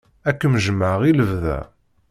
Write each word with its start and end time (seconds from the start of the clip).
Ad 0.29 0.35
kem-jjmeɣ 0.39 0.99
i 1.09 1.11
lebda. 1.19 1.59